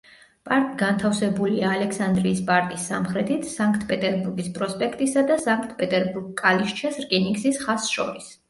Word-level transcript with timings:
პარკი 0.49 0.69
განთავსებულია 0.77 1.67
ალექსანდრიის 1.73 2.41
პარკის 2.47 2.87
სამხრეთით 2.91 3.45
სანქტ-პეტერბურგის 3.51 4.49
პროსპექტისა 4.57 5.27
და 5.33 5.39
სანქტ-პეტერბურგ–კალიშჩეს 5.47 7.01
რკინიგზის 7.07 7.65
ხაზს 7.67 7.99
შორის. 7.99 8.37